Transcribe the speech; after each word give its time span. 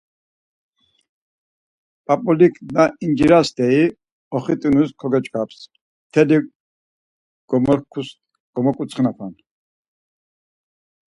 P̌ap̌ulik 2.05 2.55
na 2.75 2.83
inciras 3.05 3.45
steri 3.51 3.83
oxut̆inus 4.35 4.89
kogyoç̌ǩaps, 4.99 5.57
mteli 6.07 6.37
gomoǩutsxinapan. 8.53 9.33